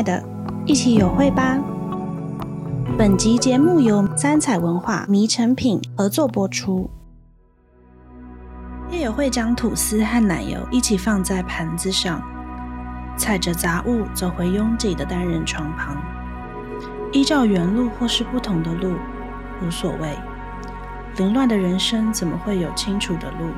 [0.00, 0.24] 爱的，
[0.64, 1.58] 一起有会吧。
[2.96, 6.88] 本集节目由三彩文化迷成品合作播出。
[8.90, 12.22] 叶有慧将吐司和奶油一起放在盘子上，
[13.14, 15.94] 踩着杂物走回拥挤的单人床旁。
[17.12, 18.94] 依照原路或是不同的路，
[19.62, 20.16] 无所谓。
[21.18, 23.50] 凌乱的人生怎么会有清楚的路？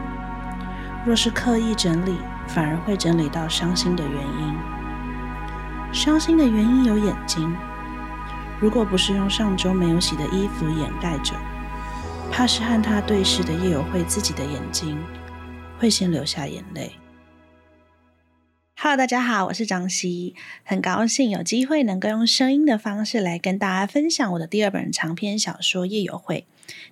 [1.07, 2.17] 若是刻意整理，
[2.49, 4.82] 反而会整理到伤心的原因。
[5.93, 7.55] 伤心的原因有眼睛，
[8.59, 11.35] 如果不是用上周没有洗的衣服掩盖着，
[12.31, 14.99] 怕是和他对视的叶有慧自己的眼睛
[15.79, 16.93] 会先流下眼泪。
[18.85, 26.47] Hello，大家好，我是张希，很高兴有机会能够用声音的方式来跟大家分享我的第二本长篇小说《夜游会》。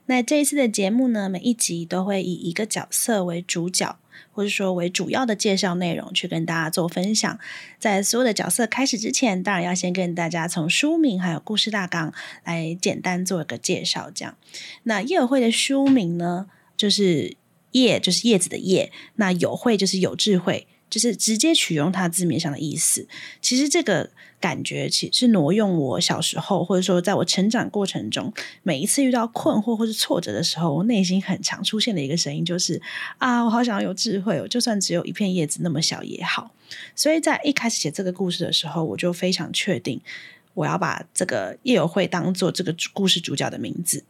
[0.07, 3.99] 那这一次的节目呢，每一集都会以一个角色为主角。
[4.31, 7.41] 或者说为主要的介绍内容去跟大家做分享。
[7.81, 14.13] 在所有的角色开始之前，当然要先跟大家从书名还有故事大纲来简单做一个介绍。
[14.15, 14.37] 这样，
[14.85, 17.37] 那叶有慧的书名呢，就是
[17.73, 20.69] 叶就是叶子的叶，那有会就是有智慧。
[20.91, 23.07] 就是直接取用它字面上的意思，
[23.41, 24.11] 其实这个
[24.41, 32.83] 感觉其实是挪用我小时候，或者说在我成长过程中，每一次遇到困惑或是挫折的时候，我内心很常出现的一个声音，就是
[33.19, 36.51] 啊，我好想要有智慧哦，就算只有一片叶子那么小也好。
[36.95, 40.01] 所以在一开始写这个故事的时候，我就非常确定。
[40.55, 44.03] 我要把这个叶友会当做这个故事主角的名字，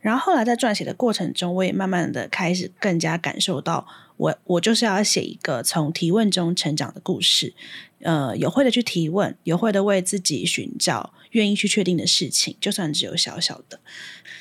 [0.00, 7.54] 然后后来在撰写的过程中，我也慢慢的开始更加感受到我，我就是要写一个从提问中成长的故事，
[8.00, 13.80] 呃，有会的去提问，有会的为自己寻找愿意去确定的事情，就算只有小小的，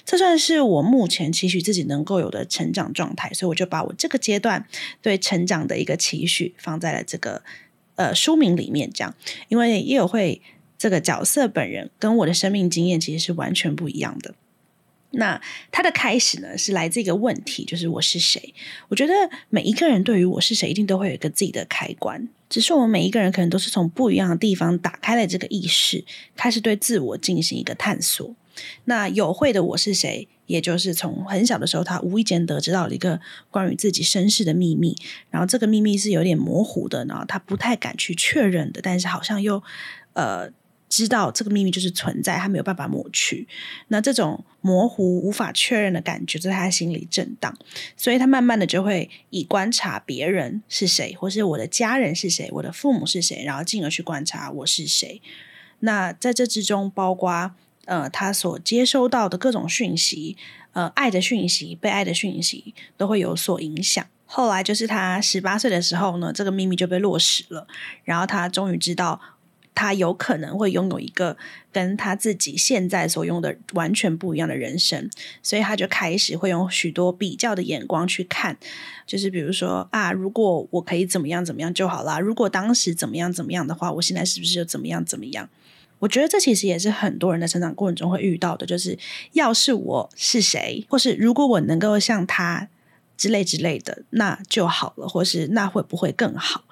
[0.06, 4.68] 这算是我目前期许自己能够有的成长状态，所以我就把我这个阶段
[5.02, 7.42] 对成长的一个期许放在了这个
[7.96, 9.16] 呃书名里面，这样，
[9.47, 10.42] 因为叶有会。
[10.76, 14.36] 这个角色本人跟我的生命经验其实是完全不一样的。
[15.16, 15.40] 那
[15.72, 18.53] 他的开始呢，是来自一个问题，就是我是谁？
[18.90, 19.13] 我觉得
[19.50, 22.28] 每一个人对于我是谁，一定都会有一个自己的开关。
[22.50, 26.03] 只是我们每一个人可能都是从不一样的地方打开了这个意识，
[26.35, 28.35] 开始对自我进行一个探索。
[28.85, 33.19] 那有会的我是谁，也就是从很小的时候，他无意间得知到了一个
[33.52, 34.96] 关于自己身世的秘密，
[35.29, 39.62] 然后这个秘密是有点模糊的，然后他不太敢去确认的，但是好像又
[40.13, 40.52] 呃。
[40.94, 43.48] 知道这个秘密就是存在，他没有办法抹去。
[43.88, 47.52] 那这种模糊、无法确认的感觉，在他心里震荡，
[47.98, 55.20] 所以他慢慢的就会以观察别人是谁，或是我的家人是谁，我的父母是谁，然后进而去观察我是谁。
[55.80, 57.56] 那在这之中，包括
[57.86, 60.38] 呃，他所接收到的各种讯息，
[60.74, 64.06] 呃，爱的讯息、被爱的讯息，都会有所影响。
[64.26, 67.66] 后来就是他十八岁的时候呢，这个秘密就被落实了，
[68.03, 69.20] 然后他终于知道。
[69.75, 71.38] 他有可能会拥有一个
[71.72, 75.09] 跟他自己现在所用的完全不一样的人生，
[75.41, 78.57] 所以他就开始会用许多比较的眼光去看，
[79.06, 85.50] 就是比如说啊，如果我可以怎么样怎么样就好啦，如果当时怎么样怎么样的话，我现在是不是就怎么样怎么样？
[86.00, 89.00] 我觉得这其实也是很多人的成长过程中会遇到的，就是
[89.31, 92.67] 要是我是谁，或是如果我能够像他
[93.16, 96.66] 之类之类的，那就好了，或是那会不会更好？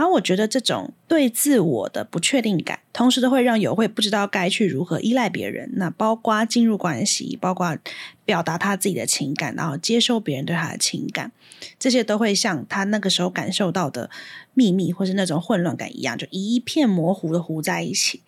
[0.00, 5.70] 然后我觉得这种对自我的不确定感，同时都会让有会不知道该去如何依赖别人。
[5.74, 7.76] 那包括进入关系，包括
[8.24, 11.32] 表达他自己的情感，然后接受别人对他的情感，
[11.78, 14.08] 这些都会像他那个时候感受到的
[14.54, 18.22] 秘密，或是那种混乱感一样，就一片模糊的糊在一起。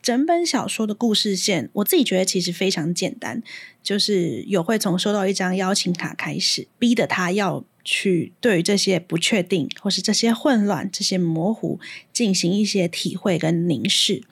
[0.00, 3.42] 整本小说的故事线，我自己觉得其实非常简单，
[3.82, 7.64] 就是有会从收到一张邀请卡开始，逼得他要。
[7.88, 11.78] 去对于这些不确定，或是这些混乱、这些模糊，
[12.12, 14.24] 进行一些体会跟凝视，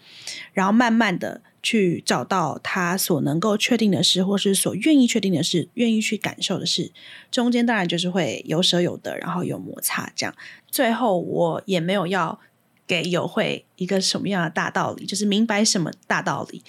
[0.52, 6.90] 然后慢慢的去找到他所能够确定的事，或是所愿意确定的事，愿意去感受的事。
[7.30, 10.34] 中间当然就是会有舍有得，然后有摩擦，这样。
[10.68, 12.40] 最后我也没有要
[12.88, 16.64] 给有会一个什么样的大道理，就是明白什么大道理。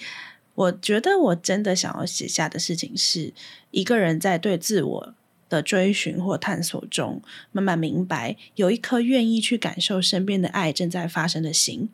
[0.54, 3.34] 我觉得我真的想要写下的事情是
[3.72, 5.14] 一个人在对自我。
[5.48, 7.22] 的追寻或探索中，
[7.52, 11.88] 慢慢明白，有一颗愿意去感受身边的爱正在发生的心，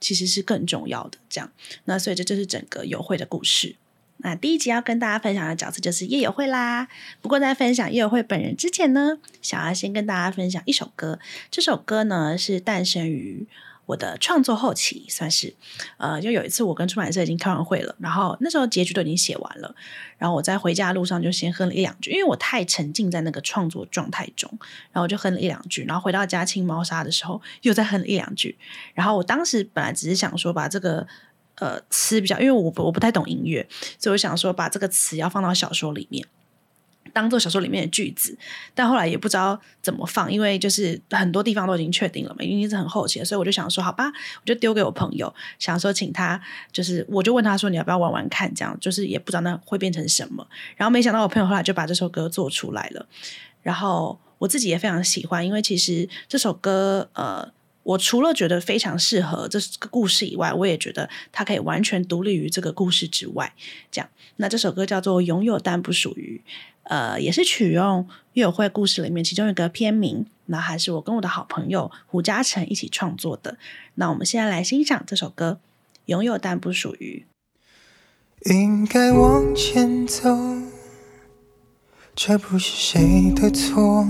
[0.00, 1.18] 其实是更重要的。
[1.28, 1.52] 这样，
[1.84, 3.76] 那所以这就是整个有会的故事。
[4.20, 6.88] 那第一集要跟大家分享的角色就是叶友慧啦。
[7.22, 11.20] 不过在分享叶友慧本人之前呢，想要先跟大家分享一首歌。
[11.52, 13.46] 这首歌呢是诞生于
[13.88, 15.54] 我的创作后期，算是
[15.96, 19.74] 呃，就有一次我跟出版社已经开完会了，然后那时候结局都已经写完了，
[20.18, 24.50] 然后我在回家路上就先哼了一两句，因为我太沉浸在那个创作状态中，
[24.92, 28.58] 然后我就哼了一两句，然后回到家清猫砂的时候又再哼了一两句，
[28.92, 31.06] 然后我当时本来只是想说把这个
[31.54, 33.66] 呃词比较，因为我我不太懂音乐，
[33.98, 36.26] 所以我想说把这个词要放到小说里面。
[37.18, 38.38] 当做小说里面的句子，
[38.76, 53.04] 但后来也不知道怎么放，因为就是很多地方都已经确定了嘛，因为是很后期，所以我就想说，好吧，我就丢给我朋友，想说请他，就是我就问他说，你要不要玩玩看，这样就是也不知道那会变成什么，然后没想到我朋友后来就把这首歌做出来了，
[53.62, 57.50] 然后我自己也非常喜欢，因为其实这首歌，呃。
[57.84, 63.50] 我除了觉得非常适合这个故事以外，我也觉得它可以完全独立于这个故事之外。
[63.90, 66.42] 这样，那这首歌叫做《拥有但不属于》，
[66.88, 70.24] 呃，也是取用乐友会故事里面其中一个片名。
[70.46, 73.58] 那还是我跟我的好朋友胡嘉诚一起创作的。
[73.96, 75.60] 那我们现在来欣赏这首歌
[76.06, 77.26] 《拥有但不属于》。
[78.50, 80.30] 应该往前走，
[82.16, 84.08] 这不是谁的错。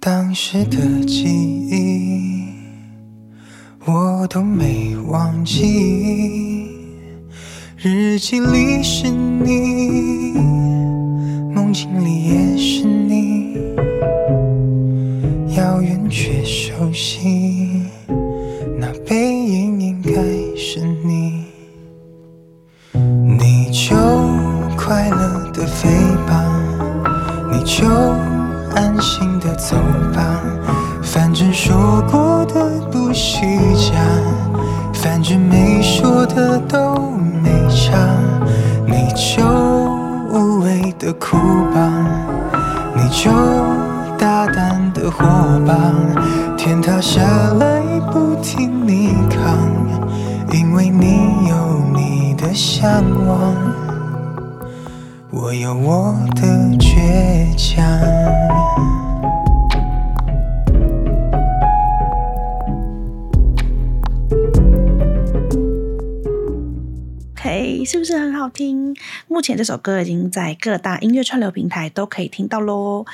[0.00, 2.54] 当时的记忆，
[3.84, 6.51] 我都没忘记。
[7.84, 10.34] 日记里是你，
[11.52, 13.56] 梦境里也是你，
[15.56, 17.82] 遥远却熟悉。
[18.78, 20.12] 那背影应该
[20.56, 21.46] 是你，
[22.92, 23.96] 你就
[24.76, 25.88] 快乐的飞
[26.24, 26.46] 吧，
[27.50, 27.84] 你就。
[28.74, 29.76] 安心的走
[30.14, 30.42] 吧，
[31.02, 33.44] 反正说过的不虚
[33.74, 33.92] 假，
[34.94, 35.71] 反正没
[41.32, 41.90] 哭吧，
[42.94, 43.30] 你就
[44.18, 45.24] 大胆的活
[45.66, 45.74] 吧，
[46.58, 47.22] 天塌下
[47.58, 47.80] 来
[48.12, 49.56] 不听你扛，
[50.52, 51.54] 因为你有
[51.94, 53.54] 你的向往，
[55.30, 56.42] 我有我的
[56.78, 57.82] 倔强。
[67.84, 68.96] 是不是很好听？
[69.28, 73.04] 目前这首歌已经在各大音乐串流平台都可以听到喽。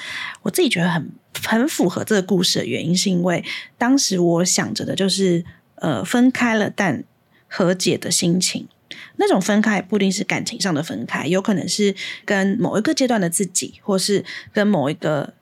[0.42, 1.10] 我自己觉得很
[1.42, 3.44] 很符合这个故事的原因，是因为
[3.76, 5.44] 当时我想着的就是，
[5.76, 7.02] 呃，分开了但
[7.48, 8.68] 和解的心情。
[9.16, 11.94] 那种分开不一定是感情上的分开，有可能是
[12.24, 15.32] 跟某一个阶段的自己，或是跟某一个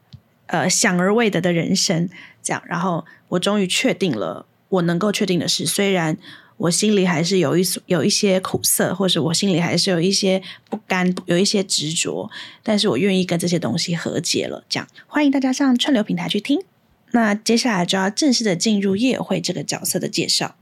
[0.46, 2.08] 呃想而未得的人生
[2.42, 2.62] 这样。
[2.66, 6.16] 然后我终于确定了我能够确定的事，虽然。
[6.58, 12.30] 我心里还是有一有一些苦涩，或者我心里还是有一些不甘，有一些执着，
[12.62, 14.64] 但是我愿意跟这些东西和解了。
[14.66, 16.62] 这样，欢迎大家上串流平台去听。
[17.10, 20.56] 那接下来就要正式的进入叶友会这个角色的介绍。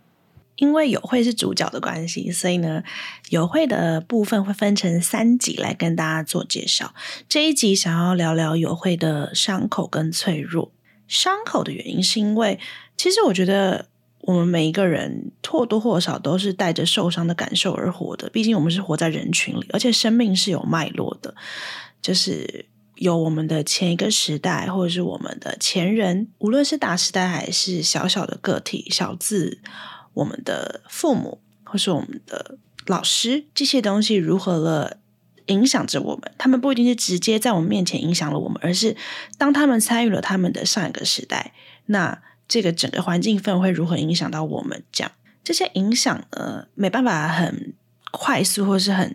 [0.56, 2.82] 因为友会是主角的关系，所以呢，
[3.30, 6.94] 友会的部分会分成三集来跟大家做介绍。
[7.28, 10.72] 这一集想要聊聊友会的伤口跟脆弱。
[11.08, 12.58] 伤口的原因是因为，
[12.96, 13.86] 其实我觉得。
[14.26, 21.34] 我们每一个人或多或少都是带着受伤的感受而活的，毕竟我们是活在人群里，而且生命是有脉络的，
[22.00, 29.60] 就是有我们的前一个时代，或者是我们的前人，无论是大时代还是小小的个体，小字
[30.14, 32.56] 我们的父母或是我们的
[32.86, 34.96] 老师，这些东西如何了
[35.48, 36.32] 影响着我们？
[36.38, 38.96] 他们不一定是直接在我们面前影响了我们，而是
[39.36, 41.52] 当他们参与了他们的上一个时代，
[41.84, 42.22] 那。
[42.46, 44.82] 这个整个环境氛围如何影响到我们？
[44.92, 47.74] 这样这些影响呢，没办法很
[48.10, 49.14] 快速或是很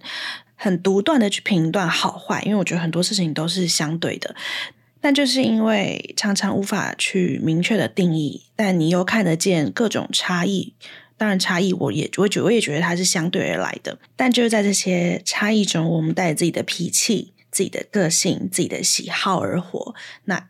[0.55, 4.35] 很独断的去评断好坏，因为我觉得很多事情都是相对的。
[5.01, 10.73] 但就是因为常常无法去明确的定义，但你又看得见各种差异。
[11.17, 13.97] 当然，差异我也我觉我也觉得它是相对而来的。
[14.15, 19.95] 但就是在这些差异中，我们带着自己的脾气、自己的个性、自己的喜好而活。
[20.25, 20.49] 那。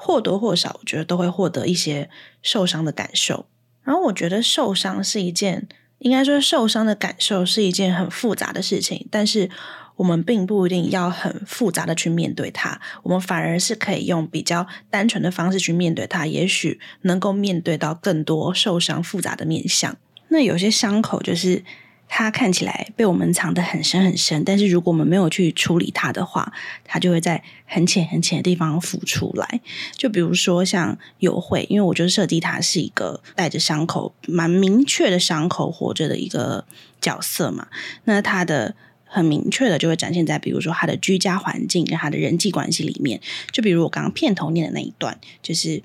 [0.00, 2.08] 或多或少，我觉得都会获得一些
[2.40, 3.46] 受伤的感受。
[3.82, 5.66] 然后，我觉得受伤是一件，
[5.98, 9.08] 应该说受伤的感受是一件很复杂的事情。
[9.10, 9.50] 但是，
[9.96, 19.96] 我们并不一定要很复杂的去面对它，我们反而是可以用比较单纯的方式去面对它，也许能够面对到更多受伤复杂的面相。
[20.28, 21.64] 那有些伤口就是。
[22.08, 26.52] 它看起来被我们藏得很深很深，但是如果我们没有去处理它的话，
[26.84, 29.60] 它就会在很浅很浅的地方浮出来。
[29.96, 36.64] 就比如说像友会，因为我觉得设计它是一个带着伤口、蛮明确的伤口活着的一个
[37.00, 37.68] 角色嘛，
[38.04, 38.74] 那它的
[39.04, 43.20] 很明确的就会展现在，比如说他的居家环境跟他的人际关系里面。
[43.52, 45.82] 就比如我刚刚片头念的那一段，就是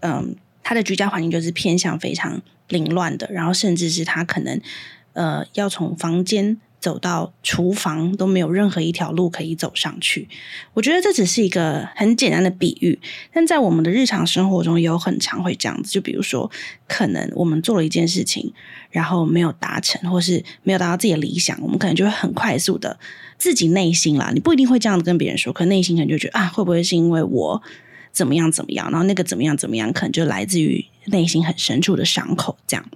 [0.00, 0.36] 嗯。
[0.68, 4.60] 他的居家环境就是偏向非常凌乱的，然后甚至是他可能
[5.16, 6.60] 呃要从房间。
[6.78, 10.28] 走到厨房都没有任何一条路可以走上去。
[10.72, 12.96] 我觉得这只是一个很简单的比喻，
[13.32, 15.90] 但在我们的日常生活中也有很常会这样子。
[15.90, 16.48] 就比如说，
[16.86, 18.52] 可能我们做了一件事情，
[18.90, 22.96] 然后没有达成，或是没有达到自己的理想，我们可能就会很快速的
[23.36, 27.60] 自己内心啦，你不一定会这样子跟别人说，可内心可能就觉得啊，会不会是因为我
[28.12, 32.88] 怎么样怎么样，然后那个怎么样怎么样，可能就来自于内心很深处的伤口，这样。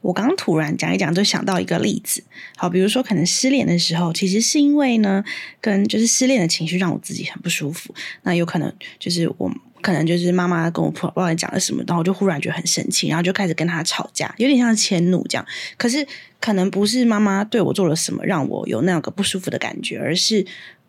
[0.00, 2.22] 我刚突然讲一讲，就想到一个例子。
[2.56, 5.24] 好，比如说可能失恋的时候，其实是因为呢，
[5.60, 7.94] 跟就是失恋的情绪让我自己很不舒服。
[8.22, 9.50] 那有可能就是我
[9.80, 15.46] 可能就是妈妈跟我婆婆讲了什么，然后我就忽然觉得很生气，然后就开始跟他吵架，有点像迁怒这样。
[15.76, 16.06] 可是
[16.40, 20.46] 可能不是妈妈对我做了什么让我有那样个不舒服的感觉，而是。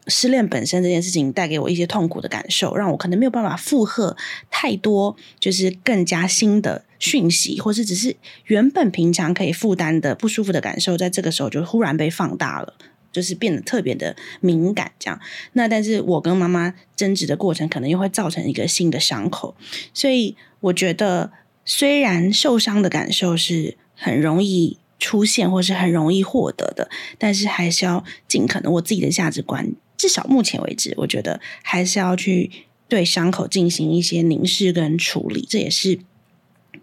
[0.07, 4.15] 失恋本身这件事情带给我一些痛苦的感受，让我可能没有办法负荷
[4.49, 8.15] 太多，就是更加新的讯息，或是只是
[8.45, 12.73] 原本平常可以负担的不舒服的感受，在这个时候就忽然被放大了，
[13.11, 14.91] 就是变得特别的敏感。
[14.97, 15.19] 这样，
[15.53, 19.55] 那但是我跟妈妈争执的过程，可能又会造成一个新的伤口。
[19.93, 21.31] 所以我觉得，
[21.65, 29.71] 虽然受伤的感受是很容易出现，或是很容易获得的，但是还是要尽可能我自己的价值观。
[29.99, 32.49] 至少目前为止，我觉得还是要去
[32.87, 35.45] 对伤口进行一些凝视跟处理。
[35.49, 35.99] 这也是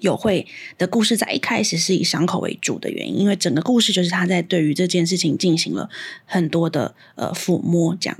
[0.00, 0.46] 友会
[0.76, 5.88] 的故事在一开始是以伤口为主的原因，因为整个故事就是他在对于这件事情进行了
[6.26, 7.96] 很多的呃抚摸。
[7.98, 8.18] 这样，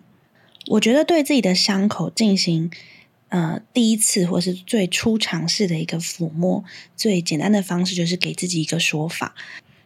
[0.69, 2.71] 我觉得对自己的伤口进行
[3.29, 6.65] 呃第一次或是最初尝试的一个抚摸，
[6.97, 9.35] 最简单的方式就是给自己一个说法，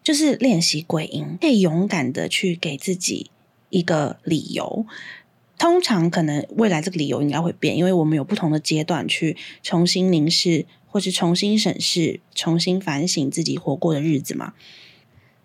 [0.04, 3.32] 就是练习归因，可以勇敢的去给自己。
[3.70, 4.84] 一个理由，
[5.56, 14.52] 通常可能未来这个理由应该会变，因为我们有不同的阶段去重新凝视，或是重新审视、重新反省自己活过的日子嘛。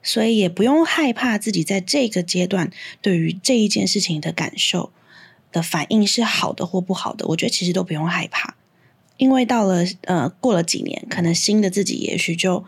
[0.02, 4.92] 所以也不用害怕自己在这个阶段对于这一件事情的感受
[5.52, 7.26] 的反应是好的或不好的。
[7.28, 8.56] 我觉得其实都不用害怕，
[9.18, 12.64] 因为到了呃过了几年，可能新的自己也许就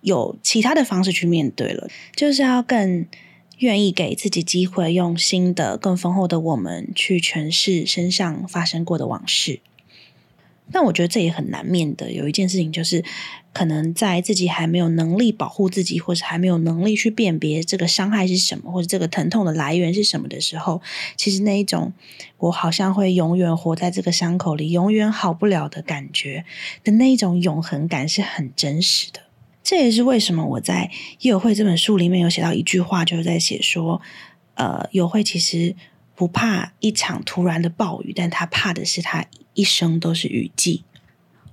[0.00, 3.06] 有其他的方式去面对了，就是要更。
[3.58, 9.60] 愿意给自己机会，用新的、更丰厚的我们去诠释身上发生过的往事。
[10.70, 12.12] 但我觉得这也很难免的。
[12.12, 13.04] 有一件事情就是，
[13.52, 20.80] 可能在自己还没有能力保护自己，或是还没有能力去辨别这个伤害是什么，或者这个疼痛的来源是什么的时候，
[21.16, 21.92] 其实那一种
[22.38, 26.46] 我好像会永远活在这个伤口里，永远好不了的感觉
[26.84, 29.20] 的那一种永恒感是很真实的。
[29.62, 30.90] 这也是为什么我在
[31.20, 34.00] 《友会》这本书里面有写到一句话，就是在写说，
[34.54, 35.74] 呃，友会其实
[36.14, 40.84] 不怕一场突然的暴雨，但他怕的是他一生都是雨季。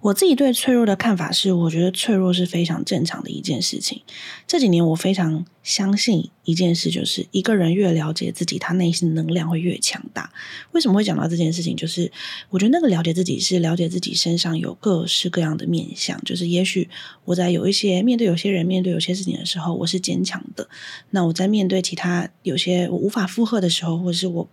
[0.01, 4.01] 我自己对脆弱的看法是，我觉得脆弱是非常正常的一件事情。
[4.47, 10.31] 这几年我非常相信一件事，就是一个人越了解自己，他内心能量会越强大。
[10.71, 11.75] 为什么会讲到这件事情？
[11.75, 12.09] 就是
[12.49, 16.17] 我觉得那个了解自己是了解自己身上有各式各样的面相。
[16.23, 16.89] 就是也许
[17.25, 20.69] 我在有一些面对有些人、面对有些事情的时候，我是坚强的。
[21.09, 24.49] 那我在面对其他有些我无法负荷的时候，或者是我。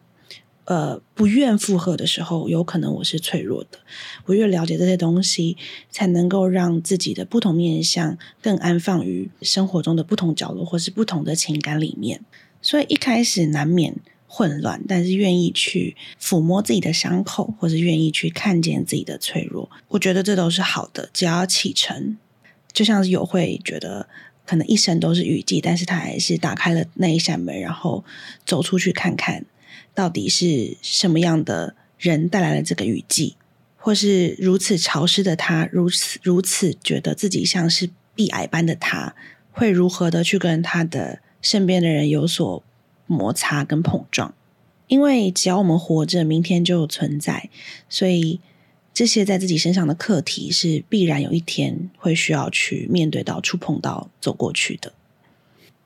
[0.67, 3.79] 呃，不愿负荷的时候，有可能我是脆弱的。
[4.25, 5.57] 我越了解这些东西，
[5.91, 12.21] 才能够让自己的不同面相更安放于生活中的不同角落，或是不同的情感里面。
[12.61, 13.95] 所以一开始难免
[14.27, 21.09] 混乱，但是愿意去抚摸自己的伤口，或是愿意去看见自己的脆弱，我觉得这都是好的。
[21.13, 22.19] 只要启程，
[22.73, 24.09] 就像是有会觉得
[24.45, 28.05] 可能一生都是雨季，但是他还是打开了那一扇门，然后
[28.45, 29.47] 走出去看看。
[29.97, 33.35] 到底是什么样的人带来了这个雨季，
[33.79, 39.15] 或是如此潮湿的他，如此如此觉得自己像是壁癌般的他，
[39.51, 42.63] 会如何的去跟他的身边的人有所
[43.07, 44.35] 摩擦跟碰撞？
[44.87, 47.49] 因为只要我们活着，明天就存在，
[47.89, 48.39] 所以
[48.93, 54.93] 这些在自己身上的课题是必然有一天会需要去面对到、触碰到、走过去的。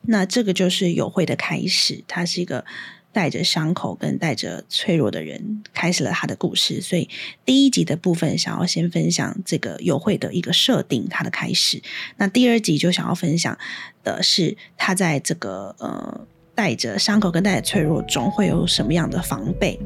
[0.02, 2.64] 那这个就是友会的开始，它是一个。
[3.12, 7.08] 带着伤口跟带着脆弱的人开始了他的故事，所以
[7.44, 11.82] 第一集的部分想要先分享这个友会的一个设定，他的开始。
[12.16, 13.58] 那第二集就想要分享
[14.04, 19.78] 的是他在这个呃带着伤口跟带着脆弱中会有什么样的防备。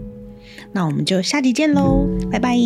[0.72, 2.58] 那我们就下集见喽，拜拜。